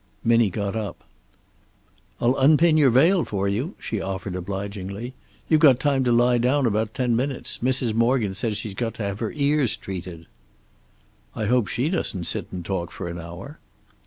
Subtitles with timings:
[0.23, 1.03] Minnie got up.
[2.19, 5.13] "I'll unpin your veil for you," she offered, obligingly.
[5.47, 7.59] "You've got time to lie down about ten minutes.
[7.59, 7.93] Mrs.
[7.93, 10.25] Morgan said she's got to have her ears treated."
[11.35, 13.59] "I hope she doesn't sit and talk for an hour."